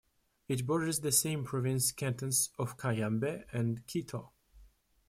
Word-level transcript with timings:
It 0.47 0.65
borders 0.65 1.01
the 1.01 1.11
same-province 1.11 1.91
cantons 1.91 2.49
of 2.57 2.75
Cayambe 2.75 3.43
and 3.53 3.85
Quito. 3.85 4.31